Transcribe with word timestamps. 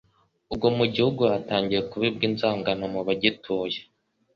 Ubwo 0.53 0.67
mu 0.77 0.85
gihugu 0.93 1.21
hatangiye 1.31 1.81
kubibwa 1.89 2.23
inzangano 2.29 2.83
mu 2.93 3.01
bagituye, 3.07 3.79